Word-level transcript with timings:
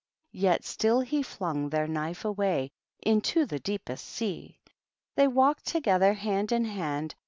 Yet 0.33 0.65
still 0.65 1.01
he 1.01 1.21
jlung 1.21 1.69
their 1.69 1.85
knife 1.85 2.25
away 2.25 2.71
Into 3.03 3.45
the 3.45 3.59
deepest 3.59 4.03
sea. 4.03 4.57
They 5.15 5.27
walked 5.27 5.67
together 5.67 6.13
hand 6.15 6.51
in 6.51 6.65
hand. 6.65 7.13